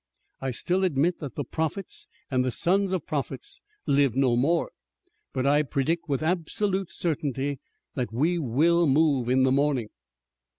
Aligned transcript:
I 0.39 0.49
still 0.49 0.83
admit 0.83 1.19
that 1.19 1.35
the 1.35 1.43
prophets 1.43 2.07
and 2.31 2.43
the 2.43 2.49
sons 2.49 2.91
of 2.91 3.05
prophets 3.05 3.61
live 3.85 4.15
no 4.15 4.35
more, 4.35 4.71
but 5.31 5.45
I 5.45 5.61
predict 5.61 6.09
with 6.09 6.23
absolute 6.23 6.89
certainty 6.91 7.59
that 7.93 8.11
we 8.11 8.39
will 8.39 8.87
move 8.87 9.29
in 9.29 9.43
the 9.43 9.51
morning." 9.51 9.89